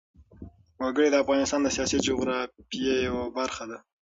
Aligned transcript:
وګړي 0.81 1.07
د 1.11 1.15
افغانستان 1.23 1.59
د 1.63 1.67
سیاسي 1.75 1.97
جغرافیه 2.07 2.95
یوه 3.07 3.25
برخه 3.37 3.63
ده. 3.71 3.77